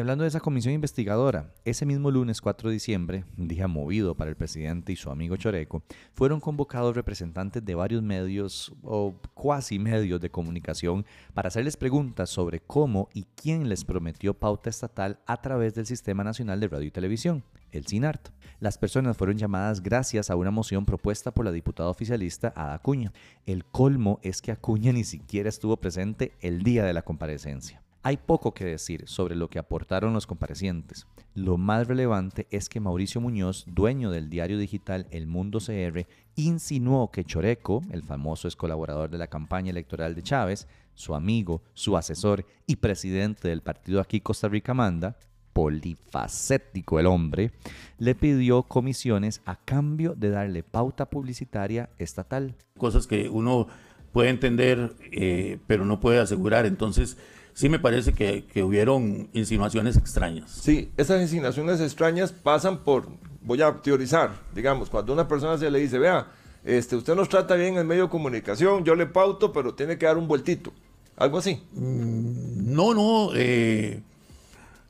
Hablando 0.00 0.24
de 0.24 0.28
esa 0.28 0.40
comisión 0.40 0.72
investigadora, 0.72 1.52
ese 1.66 1.84
mismo 1.84 2.10
lunes 2.10 2.40
4 2.40 2.70
de 2.70 2.72
diciembre, 2.72 3.24
día 3.36 3.68
movido 3.68 4.14
para 4.14 4.30
el 4.30 4.36
presidente 4.36 4.92
y 4.92 4.96
su 4.96 5.10
amigo 5.10 5.36
Choreco, 5.36 5.82
fueron 6.14 6.40
convocados 6.40 6.96
representantes 6.96 7.62
de 7.62 7.74
varios 7.74 8.02
medios 8.02 8.72
o 8.82 9.14
cuasi 9.34 9.78
medios 9.78 10.18
de 10.22 10.30
comunicación 10.30 11.04
para 11.34 11.48
hacerles 11.48 11.76
preguntas 11.76 12.30
sobre 12.30 12.60
cómo 12.60 13.10
y 13.12 13.26
quién 13.34 13.68
les 13.68 13.84
prometió 13.84 14.32
pauta 14.32 14.70
estatal 14.70 15.20
a 15.26 15.42
través 15.42 15.74
del 15.74 15.84
Sistema 15.84 16.24
Nacional 16.24 16.60
de 16.60 16.68
Radio 16.68 16.86
y 16.86 16.90
Televisión, 16.90 17.44
el 17.70 17.86
SINART. 17.86 18.30
Las 18.58 18.78
personas 18.78 19.18
fueron 19.18 19.36
llamadas 19.36 19.82
gracias 19.82 20.30
a 20.30 20.36
una 20.36 20.50
moción 20.50 20.86
propuesta 20.86 21.30
por 21.30 21.44
la 21.44 21.52
diputada 21.52 21.90
oficialista 21.90 22.54
Ada 22.56 22.72
Acuña. 22.72 23.12
El 23.44 23.66
colmo 23.66 24.18
es 24.22 24.40
que 24.40 24.50
Acuña 24.50 24.92
ni 24.92 25.04
siquiera 25.04 25.50
estuvo 25.50 25.76
presente 25.76 26.32
el 26.40 26.62
día 26.62 26.84
de 26.84 26.94
la 26.94 27.02
comparecencia. 27.02 27.82
Hay 28.02 28.16
poco 28.16 28.54
que 28.54 28.64
decir 28.64 29.06
sobre 29.06 29.36
lo 29.36 29.50
que 29.50 29.58
aportaron 29.58 30.14
los 30.14 30.26
comparecientes. 30.26 31.06
Lo 31.34 31.58
más 31.58 31.86
relevante 31.86 32.46
es 32.50 32.70
que 32.70 32.80
Mauricio 32.80 33.20
Muñoz, 33.20 33.66
dueño 33.66 34.10
del 34.10 34.30
diario 34.30 34.56
digital 34.56 35.06
El 35.10 35.26
Mundo 35.26 35.58
CR, 35.58 36.06
insinuó 36.34 37.10
que 37.10 37.24
Choreco, 37.24 37.82
el 37.90 38.02
famoso 38.02 38.48
ex 38.48 38.56
colaborador 38.56 39.10
de 39.10 39.18
la 39.18 39.26
campaña 39.26 39.70
electoral 39.70 40.14
de 40.14 40.22
Chávez, 40.22 40.66
su 40.94 41.14
amigo, 41.14 41.62
su 41.74 41.94
asesor 41.94 42.46
y 42.66 42.76
presidente 42.76 43.48
del 43.48 43.60
partido 43.60 44.00
aquí 44.00 44.22
Costa 44.22 44.48
Rica 44.48 44.72
Manda, 44.72 45.18
polifacético 45.52 47.00
el 47.00 47.06
hombre, 47.06 47.52
le 47.98 48.14
pidió 48.14 48.62
comisiones 48.62 49.42
a 49.44 49.56
cambio 49.56 50.14
de 50.14 50.30
darle 50.30 50.62
pauta 50.62 51.10
publicitaria 51.10 51.90
estatal. 51.98 52.54
Cosas 52.78 53.06
que 53.06 53.28
uno 53.28 53.66
puede 54.12 54.30
entender, 54.30 54.96
eh, 55.12 55.58
pero 55.66 55.84
no 55.84 56.00
puede 56.00 56.18
asegurar. 56.18 56.64
Entonces, 56.64 57.18
sí 57.60 57.68
me 57.68 57.78
parece 57.78 58.14
que, 58.14 58.46
que 58.46 58.62
hubieron 58.62 59.28
insinuaciones 59.34 59.94
extrañas. 59.98 60.50
Sí, 60.50 60.90
esas 60.96 61.20
insinuaciones 61.20 61.78
extrañas 61.82 62.32
pasan 62.32 62.78
por, 62.78 63.06
voy 63.42 63.60
a 63.60 63.70
teorizar, 63.82 64.30
digamos, 64.54 64.88
cuando 64.88 65.12
una 65.12 65.28
persona 65.28 65.58
se 65.58 65.70
le 65.70 65.78
dice, 65.78 65.98
vea, 65.98 66.28
este, 66.64 66.96
usted 66.96 67.14
nos 67.14 67.28
trata 67.28 67.56
bien 67.56 67.76
en 67.76 67.86
medio 67.86 68.04
de 68.04 68.08
comunicación, 68.08 68.82
yo 68.82 68.94
le 68.94 69.04
pauto, 69.04 69.52
pero 69.52 69.74
tiene 69.74 69.98
que 69.98 70.06
dar 70.06 70.16
un 70.16 70.26
vueltito. 70.26 70.72
Algo 71.16 71.36
así. 71.36 71.62
Mm, 71.74 72.72
no, 72.74 72.94
no, 72.94 73.32
eh, 73.34 74.00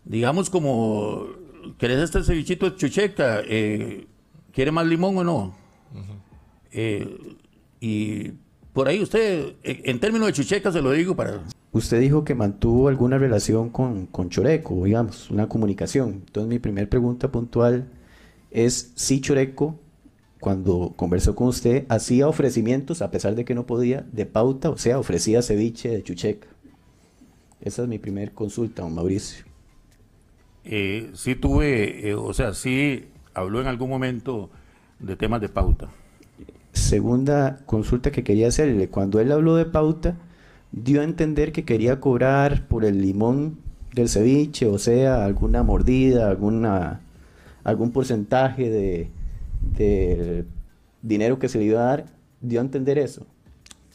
digamos 0.04 0.48
como, 0.48 1.26
¿querés 1.76 1.98
este 1.98 2.22
cevichito 2.22 2.70
de 2.70 2.76
chucheca? 2.76 3.40
Eh, 3.46 4.06
¿Quiere 4.52 4.70
más 4.70 4.86
limón 4.86 5.18
o 5.18 5.24
no? 5.24 5.56
eh, 6.70 7.36
y 7.80 8.30
por 8.72 8.86
ahí 8.86 9.02
usted, 9.02 9.56
en 9.64 9.98
términos 9.98 10.28
de 10.28 10.34
chucheca 10.34 10.70
se 10.70 10.80
lo 10.80 10.92
digo 10.92 11.16
para... 11.16 11.42
Usted 11.72 12.00
dijo 12.00 12.24
que 12.24 12.34
mantuvo 12.34 12.88
alguna 12.88 13.18
relación 13.18 13.70
con, 13.70 14.06
con 14.06 14.28
Choreco, 14.28 14.84
digamos, 14.84 15.30
una 15.30 15.48
comunicación. 15.48 16.22
Entonces 16.26 16.48
mi 16.48 16.58
primera 16.58 16.88
pregunta 16.88 17.30
puntual 17.30 17.88
es 18.50 18.92
si 18.96 19.20
Choreco, 19.20 19.78
cuando 20.40 20.94
conversó 20.96 21.36
con 21.36 21.48
usted, 21.48 21.84
hacía 21.88 22.26
ofrecimientos, 22.26 23.02
a 23.02 23.10
pesar 23.10 23.36
de 23.36 23.44
que 23.44 23.54
no 23.54 23.66
podía, 23.66 24.04
de 24.10 24.26
pauta, 24.26 24.70
o 24.70 24.78
sea, 24.78 24.98
ofrecía 24.98 25.42
ceviche 25.42 25.90
de 25.90 26.02
chucheca. 26.02 26.48
Esa 27.60 27.82
es 27.82 27.88
mi 27.88 27.98
primera 27.98 28.32
consulta, 28.32 28.82
don 28.82 28.94
Mauricio. 28.94 29.44
Eh, 30.64 31.10
sí 31.14 31.34
tuve, 31.36 32.08
eh, 32.08 32.14
o 32.14 32.32
sea, 32.32 32.54
sí 32.54 33.06
habló 33.34 33.60
en 33.60 33.66
algún 33.66 33.90
momento 33.90 34.50
de 34.98 35.16
temas 35.16 35.40
de 35.40 35.50
pauta. 35.50 35.88
Segunda 36.72 37.60
consulta 37.66 38.10
que 38.10 38.24
quería 38.24 38.48
hacerle, 38.48 38.88
cuando 38.88 39.20
él 39.20 39.30
habló 39.30 39.56
de 39.56 39.66
pauta, 39.66 40.16
dio 40.72 41.00
a 41.00 41.04
entender 41.04 41.52
que 41.52 41.64
quería 41.64 42.00
cobrar 42.00 42.66
por 42.68 42.84
el 42.84 43.00
limón 43.00 43.58
del 43.94 44.08
ceviche, 44.08 44.66
o 44.66 44.78
sea, 44.78 45.24
alguna 45.24 45.62
mordida, 45.62 46.30
alguna, 46.30 47.00
algún 47.64 47.90
porcentaje 47.90 48.70
de, 48.70 49.10
del 49.76 50.46
dinero 51.02 51.38
que 51.38 51.48
se 51.48 51.58
le 51.58 51.64
iba 51.64 51.80
a 51.80 51.84
dar, 51.84 52.06
dio 52.40 52.60
a 52.60 52.64
entender 52.64 52.98
eso. 52.98 53.26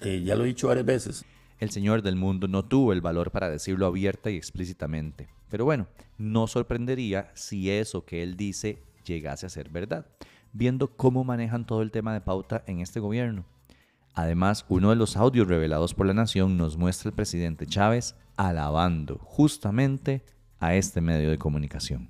Eh, 0.02 0.22
ya 0.24 0.36
lo 0.36 0.44
he 0.44 0.48
dicho 0.48 0.68
varias 0.68 0.86
veces. 0.86 1.26
El 1.60 1.70
Señor 1.70 2.02
del 2.02 2.18
mundo 2.18 2.48
no 2.48 2.66
tuvo 2.66 2.92
el 2.92 3.02
valor 3.02 3.32
para 3.32 3.50
decirlo 3.50 3.86
abierta 3.86 4.30
y 4.30 4.36
explícitamente. 4.36 5.30
Pero 5.50 5.64
bueno, 5.64 5.88
no 6.18 6.48
sorprendería 6.48 7.32
si 7.34 7.70
eso 7.70 8.04
que 8.04 8.24
él 8.24 8.36
dice 8.36 8.80
llegase 9.06 9.46
a 9.46 9.50
ser 9.50 9.70
verdad, 9.70 10.06
viendo 10.52 10.98
cómo 10.98 11.24
manejan 11.24 11.66
todo 11.66 11.82
el 11.82 11.92
tema 11.92 12.14
de 12.14 12.22
pauta 12.22 12.64
en 12.68 12.80
este 12.80 13.00
gobierno. 13.00 13.46
Además, 14.16 14.66
uno 14.70 14.92
de 14.92 14.96
los 14.96 15.18
audios 15.18 15.46
revelados 15.46 15.94
por 15.94 16.08
la 16.08 16.14
Nación 16.14 16.56
nos 16.56 16.78
muestra 16.78 17.10
al 17.10 17.16
presidente 17.16 17.68
Chávez 17.68 18.16
alabando 18.38 19.20
justamente 19.22 20.24
a 20.58 20.74
este 20.76 21.02
medio 21.02 21.30
de 21.30 21.38
comunicación. 21.38 22.10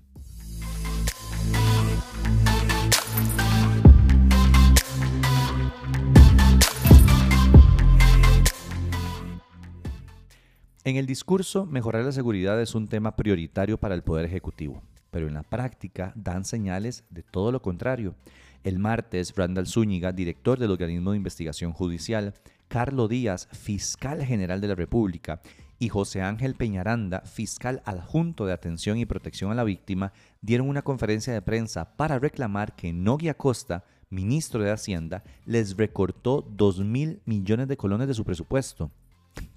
En 10.84 10.98
el 10.98 11.08
discurso, 11.08 11.66
mejorar 11.66 12.06
la 12.06 12.12
seguridad 12.12 12.62
es 12.62 12.76
un 12.76 12.88
tema 12.88 13.16
prioritario 13.16 13.80
para 13.80 13.96
el 13.96 14.04
Poder 14.04 14.26
Ejecutivo, 14.26 14.84
pero 15.10 15.28
en 15.28 15.34
la 15.34 15.42
práctica 15.42 16.14
dan 16.16 16.46
señales 16.46 17.04
de 17.10 17.24
todo 17.24 17.52
lo 17.52 17.64
contrario. 17.64 18.14
El 18.66 18.80
martes, 18.80 19.36
Randall 19.36 19.68
Zúñiga, 19.68 20.12
director 20.12 20.58
del 20.58 20.72
organismo 20.72 21.12
de 21.12 21.18
investigación 21.18 21.72
judicial, 21.72 22.34
Carlo 22.68 23.08
Díaz, 23.08 23.48
fiscal 23.52 24.26
general 24.26 24.60
de 24.60 24.70
la 24.70 24.74
República, 24.74 25.40
y 25.78 25.90
José 25.90 26.24
Ángel 26.24 26.56
Peñaranda, 26.56 27.22
fiscal 27.22 27.84
adjunto 27.86 28.48
de 28.48 28.54
atención 28.54 28.98
y 28.98 29.06
protección 29.06 29.52
a 29.52 29.54
la 29.54 29.64
víctima, 29.64 30.14
dieron 30.42 30.68
una 30.68 30.82
conferencia 30.82 31.32
de 31.32 31.44
prensa 31.44 31.96
para 31.96 32.18
reclamar 32.18 32.76
que 32.76 32.92
Nogui 32.92 33.30
Acosta, 33.30 33.84
ministro 34.10 34.64
de 34.64 34.72
Hacienda, 34.72 35.24
les 35.46 35.78
recortó 35.78 36.42
2 36.42 36.80
mil 36.80 37.22
millones 37.26 37.68
de 37.68 37.78
colones 37.78 38.08
de 38.08 38.16
su 38.16 38.26
presupuesto. 38.26 38.90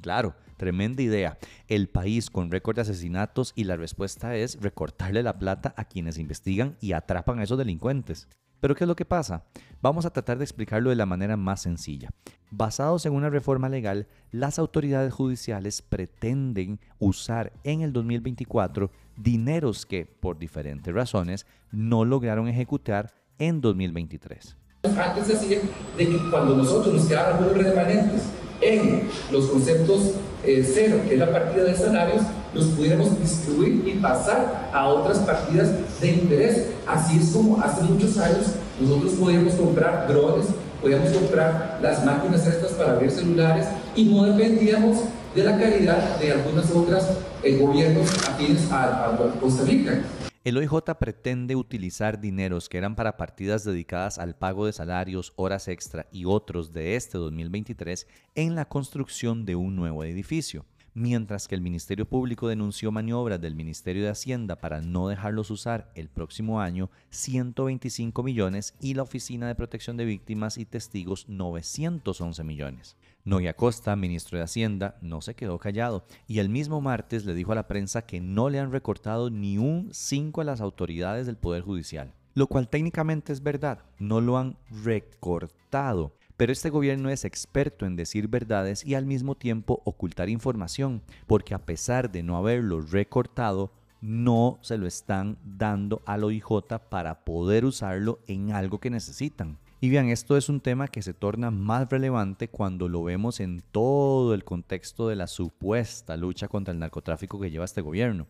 Claro, 0.02 0.34
tremenda 0.58 1.00
idea. 1.00 1.38
El 1.66 1.88
país 1.88 2.28
con 2.28 2.50
récord 2.50 2.76
de 2.76 2.82
asesinatos 2.82 3.54
y 3.56 3.64
la 3.64 3.78
respuesta 3.78 4.36
es 4.36 4.60
recortarle 4.60 5.22
la 5.22 5.38
plata 5.38 5.72
a 5.78 5.86
quienes 5.86 6.18
investigan 6.18 6.76
y 6.82 6.92
atrapan 6.92 7.38
a 7.38 7.44
esos 7.44 7.56
delincuentes. 7.56 8.28
Pero 8.60 8.74
¿qué 8.74 8.84
es 8.84 8.88
lo 8.88 8.96
que 8.96 9.04
pasa? 9.04 9.44
Vamos 9.80 10.04
a 10.04 10.10
tratar 10.10 10.38
de 10.38 10.44
explicarlo 10.44 10.90
de 10.90 10.96
la 10.96 11.06
manera 11.06 11.36
más 11.36 11.62
sencilla. 11.62 12.10
Basados 12.50 13.06
en 13.06 13.12
una 13.12 13.30
reforma 13.30 13.68
legal, 13.68 14.08
las 14.32 14.58
autoridades 14.58 15.12
judiciales 15.12 15.82
pretenden 15.82 16.80
usar 16.98 17.52
en 17.62 17.82
el 17.82 17.92
2024 17.92 18.90
dineros 19.16 19.86
que, 19.86 20.06
por 20.06 20.38
diferentes 20.38 20.92
razones, 20.92 21.46
no 21.70 22.04
lograron 22.04 22.48
ejecutar 22.48 23.12
en 23.38 23.60
2023. 23.60 24.56
Antes 24.84 25.26
se 25.26 25.36
hacía 25.36 25.58
de 25.96 26.08
que 26.08 26.30
cuando 26.30 26.56
nosotros 26.56 26.94
nos 26.94 27.06
quedaban 27.06 27.36
algunos 27.36 27.64
remanentes 27.64 28.22
en 28.60 29.08
los 29.30 29.48
conceptos 29.48 30.14
eh, 30.44 30.64
cero, 30.64 31.00
que 31.06 31.14
es 31.14 31.20
la 31.20 31.30
partida 31.30 31.64
de 31.64 31.74
salarios, 31.74 32.22
los 32.54 32.66
pudiéramos 32.68 33.18
distribuir 33.20 33.86
y 33.86 33.98
pasar 33.98 34.70
a 34.72 34.86
otras 34.86 35.18
partidas 35.20 36.00
de 36.00 36.12
interés. 36.12 36.67
Así 36.88 37.18
es 37.18 37.33
como 37.33 37.61
hace 37.61 37.83
muchos 37.83 38.16
años 38.16 38.47
nosotros 38.80 39.12
podíamos 39.12 39.52
comprar 39.54 40.09
drones, 40.09 40.47
podíamos 40.80 41.11
comprar 41.11 41.78
las 41.83 42.02
máquinas 42.02 42.47
estas 42.47 42.73
para 42.73 42.92
abrir 42.92 43.11
celulares 43.11 43.66
y 43.95 44.04
no 44.04 44.25
dependíamos 44.25 45.04
de 45.35 45.45
la 45.45 45.59
calidad 45.59 46.18
de 46.18 46.33
algunas 46.33 46.71
otras 46.71 47.18
eh, 47.42 47.59
gobiernos 47.59 48.09
afines 48.26 48.73
a, 48.73 49.04
a 49.04 49.16
Costa 49.38 49.64
Rica. 49.64 50.02
El 50.45 50.57
OIJ 50.57 50.95
pretende 50.99 51.57
utilizar 51.57 52.18
dineros 52.18 52.71
que 52.71 52.78
eran 52.78 52.97
para 52.97 53.18
partidas 53.18 53.64
dedicadas 53.64 54.18
al 54.18 54.35
pago 54.35 54.64
de 54.64 54.73
salarios, 54.73 55.35
horas 55.37 55.68
extra 55.68 56.07
y 56.11 56.25
otros 56.25 56.73
de 56.73 56.97
este 56.97 57.18
2023 57.18 58.07
en 58.35 58.54
la 58.54 58.64
construcción 58.64 59.45
de 59.45 59.57
un 59.57 59.76
nuevo 59.76 60.04
edificio 60.04 60.64
mientras 60.99 61.47
que 61.47 61.55
el 61.55 61.61
Ministerio 61.61 62.09
Público 62.09 62.49
denunció 62.49 62.90
maniobras 62.90 63.40
del 63.40 63.55
Ministerio 63.55 64.02
de 64.02 64.11
Hacienda 64.11 64.57
para 64.57 64.81
no 64.81 65.09
dejarlos 65.09 65.50
usar 65.50 65.90
el 65.95 66.09
próximo 66.09 66.61
año 66.61 66.90
125 67.11 68.23
millones 68.23 68.75
y 68.81 68.95
la 68.95 69.05
Oficina 69.05 69.47
de 69.47 69.55
Protección 69.55 69.97
de 69.97 70.05
Víctimas 70.05 70.59
y 70.59 70.64
Testigos 70.64 71.28
911 71.28 72.43
millones. 72.43 72.97
Noya 73.25 73.55
Costa, 73.55 73.95
ministro 73.95 74.38
de 74.38 74.45
Hacienda, 74.45 74.97
no 75.00 75.21
se 75.21 75.35
quedó 75.35 75.59
callado 75.59 76.05
y 76.26 76.40
el 76.40 76.49
mismo 76.49 76.81
martes 76.81 77.25
le 77.25 77.35
dijo 77.35 77.52
a 77.52 77.57
la 77.57 77.69
prensa 77.69 78.02
que 78.02 78.21
no 78.21 78.50
le 78.50 78.59
han 78.59 78.73
recortado 78.73 79.31
ni 79.31 79.57
un 79.57 79.90
5 79.93 80.40
a 80.40 80.45
las 80.45 80.61
autoridades 80.61 81.26
del 81.26 81.37
Poder 81.37 81.62
Judicial. 81.62 82.12
Lo 82.35 82.47
cual 82.47 82.69
técnicamente 82.69 83.33
es 83.33 83.43
verdad, 83.43 83.85
no 83.99 84.21
lo 84.21 84.38
han 84.38 84.57
recortado, 84.85 86.14
pero 86.38 86.52
este 86.52 86.71
gobierno 86.71 87.11
es 87.11 87.25
experto 87.25 87.85
en 87.85 87.97
decir 87.97 88.28
verdades 88.28 88.87
y 88.87 88.95
al 88.95 89.04
mismo 89.04 89.35
tiempo 89.35 89.83
ocultar 89.85 90.28
información, 90.28 91.02
porque 91.26 91.52
a 91.52 91.59
pesar 91.59 92.12
de 92.12 92.23
no 92.23 92.37
haberlo 92.37 92.80
recortado, 92.80 93.73
no 94.00 94.61
se 94.62 94.78
lo 94.78 94.87
están 94.87 95.37
dando 95.45 96.00
al 96.07 96.23
OIJ 96.23 96.62
para 96.88 97.25
poder 97.25 97.64
usarlo 97.64 98.21
en 98.28 98.52
algo 98.52 98.78
que 98.78 98.88
necesitan. 98.88 99.59
Y 99.80 99.88
bien, 99.88 100.11
esto 100.11 100.37
es 100.37 100.49
un 100.49 100.61
tema 100.61 100.87
que 100.87 101.02
se 101.02 101.12
torna 101.12 101.50
más 101.50 101.88
relevante 101.88 102.47
cuando 102.47 102.88
lo 102.88 103.02
vemos 103.02 103.40
en 103.40 103.61
todo 103.73 104.33
el 104.33 104.45
contexto 104.45 105.09
de 105.09 105.16
la 105.16 105.26
supuesta 105.26 106.16
lucha 106.16 106.47
contra 106.47 106.73
el 106.73 106.78
narcotráfico 106.78 107.40
que 107.40 107.50
lleva 107.50 107.64
este 107.64 107.80
gobierno. 107.80 108.28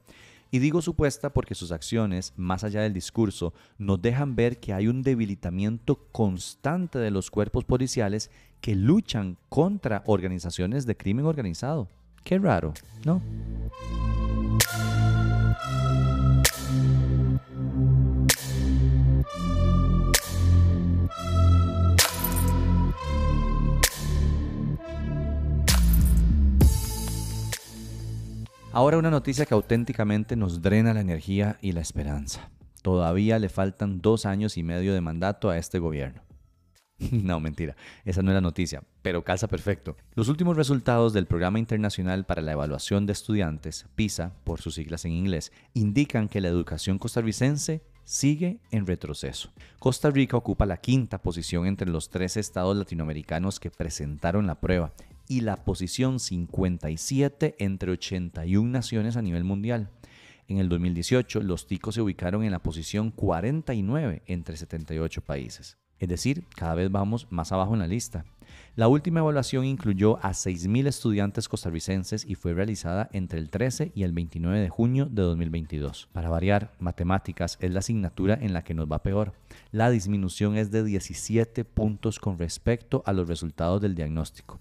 Y 0.51 0.61
digo 0.61 0.81
supuesta 0.81 1.33
porque 1.33 1.55
sus 1.55 1.73
acciones, 1.73 2.33
más 2.37 2.65
allá 2.65 2.81
del 2.83 2.95
discurso, 2.95 3.53
nos 3.77 4.01
dejan 4.01 4.35
ver 4.35 4.59
que 4.59 4.73
hay 4.73 4.89
un 4.89 5.03
debilitamiento 5.03 5.97
constante 6.11 6.99
de 6.99 7.11
los 7.11 7.31
cuerpos 7.31 7.65
policiales 7.65 8.31
que 8.61 8.75
luchan 8.75 9.37
contra 9.49 10.03
organizaciones 10.07 10.87
de 10.87 10.97
crimen 10.97 11.27
organizado. 11.27 11.89
Qué 12.25 12.39
raro, 12.39 12.73
¿no? 13.05 13.23
Ahora 28.79 28.97
una 28.97 29.11
noticia 29.11 29.45
que 29.45 29.55
auténticamente 29.55 30.37
nos 30.37 30.63
drena 30.63 30.95
la 30.95 31.01
energía 31.01 31.59
y 31.61 31.73
la 31.73 31.81
esperanza. 31.81 32.49
Todavía 32.81 33.41
le 33.41 33.49
faltan 33.49 34.01
dos 34.01 34.25
años 34.25 34.57
y 34.57 34.63
medio 34.63 34.95
de 34.95 35.01
mandato 35.01 35.51
a 35.51 35.59
este 35.59 35.81
gobierno. 35.81 36.23
No, 37.11 37.41
mentira, 37.41 37.75
esa 38.05 38.23
no 38.23 38.31
es 38.31 38.37
la 38.37 38.41
noticia, 38.41 38.85
pero 39.03 39.25
calza 39.25 39.49
perfecto. 39.49 39.97
Los 40.15 40.29
últimos 40.29 40.57
resultados 40.57 41.13
del 41.13 41.27
Programa 41.27 41.59
Internacional 41.59 42.25
para 42.25 42.41
la 42.41 42.53
Evaluación 42.53 43.05
de 43.05 43.15
Estudiantes, 43.15 43.87
PISA, 43.97 44.33
por 44.45 44.61
sus 44.61 44.77
siglas 44.77 45.05
en 45.05 45.11
inglés, 45.11 45.51
indican 45.75 46.29
que 46.29 46.41
la 46.41 46.47
educación 46.47 46.99
costarricense 46.99 47.83
sigue 48.05 48.61
en 48.71 48.87
retroceso. 48.87 49.51
Costa 49.81 50.09
Rica 50.11 50.37
ocupa 50.37 50.67
la 50.67 50.77
quinta 50.77 51.19
posición 51.19 51.67
entre 51.67 51.91
los 51.91 52.11
tres 52.11 52.37
estados 52.37 52.77
latinoamericanos 52.77 53.59
que 53.59 53.73
presentaron 53.73 54.47
la 54.47 54.61
prueba 54.61 54.93
y 55.29 55.43
la 55.43 55.65
posición 55.65 56.19
57 56.21 57.57
entre 57.59 57.93
81 57.93 58.69
naciones 58.69 59.17
a 59.17 59.23
nivel 59.23 59.45
mundial. 59.45 59.91
En 60.49 60.59
el 60.59 60.69
2018, 60.69 61.43
los 61.43 61.67
ticos 61.67 61.95
se 61.95 62.01
ubicaron 62.01 62.43
en 62.43 62.53
la 62.53 62.63
posición 62.63 63.11
49 63.11 64.23
entre 64.27 64.57
78 64.57 65.21
países. 65.21 65.77
Es 65.99 66.09
decir, 66.09 66.47
cada 66.57 66.75
vez 66.75 66.91
vamos 66.91 67.27
más 67.31 67.53
abajo 67.53 67.75
en 67.75 67.81
la 67.81 67.87
lista. 67.87 68.25
La 68.77 68.89
última 68.89 69.21
evaluación 69.21 69.65
incluyó 69.65 70.19
a 70.19 70.31
6.000 70.31 70.87
estudiantes 70.87 71.49
costarricenses 71.49 72.25
y 72.25 72.37
fue 72.37 72.55
realizada 72.55 73.11
entre 73.13 73.41
el 73.41 73.51
13 73.51 73.93
y 73.95 74.05
el 74.05 74.13
29 74.13 74.61
de 74.61 74.69
junio 74.69 75.07
de 75.07 75.23
2022. 75.23 76.09
Para 76.13 76.31
variar, 76.31 76.73
matemáticas 76.79 77.59
es 77.61 77.73
la 77.73 77.81
asignatura 77.81 78.39
en 78.41 78.53
la 78.53 78.63
que 78.63 78.75
nos 78.75 78.91
va 78.91 79.03
peor. 79.03 79.35
La 79.73 79.91
disminución 79.91 80.57
es 80.57 80.71
de 80.71 80.85
17 80.85 81.65
puntos 81.65 82.21
con 82.21 82.39
respecto 82.39 83.03
a 83.05 83.13
los 83.13 83.29
resultados 83.29 83.83
del 83.83 83.97
diagnóstico. 83.97 84.61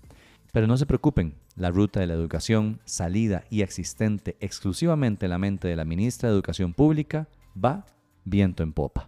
Pero 0.57 0.65
no 0.65 0.75
se 0.75 0.87
preocupen, 0.87 1.35
la 1.55 1.69
ruta 1.69 1.99
de 1.99 2.07
la 2.07 2.15
educación, 2.15 2.81
salida 2.83 3.43
y 3.51 3.61
existente 3.61 4.37
exclusivamente 4.39 5.27
en 5.27 5.29
la 5.29 5.37
mente 5.37 5.67
de 5.67 5.75
la 5.75 5.85
ministra 5.85 6.29
de 6.29 6.33
Educación 6.33 6.73
Pública, 6.73 7.27
va 7.63 7.85
viento 8.25 8.63
en 8.63 8.73
popa. 8.73 9.07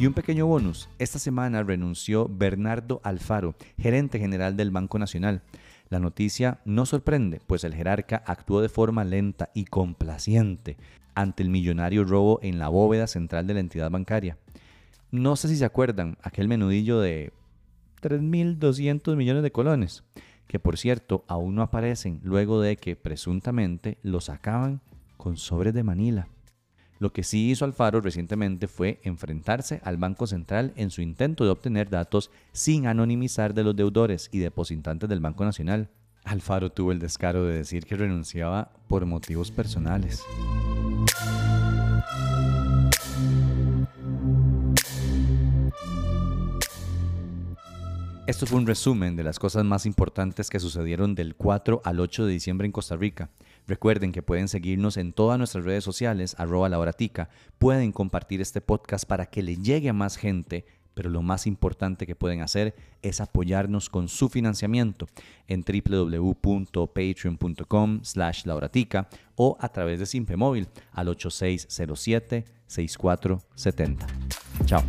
Y 0.00 0.06
un 0.06 0.12
pequeño 0.12 0.46
bonus, 0.46 0.88
esta 0.98 1.20
semana 1.20 1.62
renunció 1.62 2.28
Bernardo 2.28 3.00
Alfaro, 3.04 3.54
gerente 3.78 4.18
general 4.18 4.56
del 4.56 4.72
Banco 4.72 4.98
Nacional. 4.98 5.42
La 5.88 5.98
noticia 5.98 6.60
no 6.64 6.86
sorprende, 6.86 7.40
pues 7.46 7.64
el 7.64 7.74
jerarca 7.74 8.22
actuó 8.26 8.60
de 8.60 8.68
forma 8.68 9.04
lenta 9.04 9.50
y 9.54 9.66
complaciente 9.66 10.76
ante 11.14 11.42
el 11.42 11.50
millonario 11.50 12.04
robo 12.04 12.40
en 12.42 12.58
la 12.58 12.68
bóveda 12.68 13.06
central 13.06 13.46
de 13.46 13.54
la 13.54 13.60
entidad 13.60 13.90
bancaria. 13.90 14.38
No 15.10 15.36
sé 15.36 15.48
si 15.48 15.56
se 15.56 15.64
acuerdan, 15.64 16.18
aquel 16.22 16.48
menudillo 16.48 17.00
de 17.00 17.32
3.200 18.02 19.14
millones 19.16 19.42
de 19.42 19.52
colones, 19.52 20.04
que 20.46 20.58
por 20.58 20.76
cierto 20.76 21.24
aún 21.28 21.54
no 21.54 21.62
aparecen 21.62 22.20
luego 22.22 22.60
de 22.60 22.76
que 22.76 22.96
presuntamente 22.96 23.98
los 24.02 24.24
sacaban 24.24 24.80
con 25.16 25.36
sobres 25.36 25.72
de 25.72 25.84
Manila. 25.84 26.28
Lo 27.04 27.12
que 27.12 27.22
sí 27.22 27.50
hizo 27.50 27.66
Alfaro 27.66 28.00
recientemente 28.00 28.66
fue 28.66 28.98
enfrentarse 29.02 29.78
al 29.84 29.98
Banco 29.98 30.26
Central 30.26 30.72
en 30.74 30.88
su 30.88 31.02
intento 31.02 31.44
de 31.44 31.50
obtener 31.50 31.90
datos 31.90 32.30
sin 32.52 32.86
anonimizar 32.86 33.52
de 33.52 33.62
los 33.62 33.76
deudores 33.76 34.30
y 34.32 34.38
depositantes 34.38 35.06
del 35.10 35.20
Banco 35.20 35.44
Nacional. 35.44 35.90
Alfaro 36.24 36.72
tuvo 36.72 36.92
el 36.92 37.00
descaro 37.00 37.44
de 37.44 37.58
decir 37.58 37.84
que 37.84 37.96
renunciaba 37.96 38.72
por 38.88 39.04
motivos 39.04 39.50
personales. 39.50 40.24
Esto 48.26 48.46
fue 48.46 48.58
un 48.58 48.66
resumen 48.66 49.16
de 49.16 49.24
las 49.24 49.38
cosas 49.38 49.66
más 49.66 49.84
importantes 49.84 50.48
que 50.48 50.58
sucedieron 50.58 51.14
del 51.14 51.36
4 51.36 51.82
al 51.84 52.00
8 52.00 52.24
de 52.24 52.32
diciembre 52.32 52.64
en 52.64 52.72
Costa 52.72 52.96
Rica. 52.96 53.28
Recuerden 53.66 54.12
que 54.12 54.22
pueden 54.22 54.46
seguirnos 54.48 54.96
en 54.96 55.12
todas 55.12 55.36
nuestras 55.38 55.64
redes 55.64 55.82
sociales, 55.84 56.34
arroba 56.38 56.68
laboratica. 56.68 57.28
Pueden 57.58 57.92
compartir 57.92 58.40
este 58.40 58.60
podcast 58.60 59.06
para 59.06 59.26
que 59.26 59.42
le 59.42 59.56
llegue 59.56 59.88
a 59.88 59.94
más 59.94 60.16
gente, 60.16 60.64
pero 60.92 61.08
lo 61.10 61.22
más 61.22 61.46
importante 61.46 62.06
que 62.06 62.14
pueden 62.14 62.42
hacer 62.42 62.76
es 63.02 63.20
apoyarnos 63.20 63.88
con 63.88 64.08
su 64.08 64.28
financiamiento 64.28 65.08
en 65.48 65.64
www.patreon.com 65.64 68.00
slash 68.02 68.44
lauratica 68.44 69.08
o 69.34 69.56
a 69.60 69.70
través 69.70 69.98
de 69.98 70.06
Simpe 70.06 70.36
Móvil 70.36 70.68
al 70.92 71.08
8607-6470. 71.08 74.06
Chao. 74.66 74.84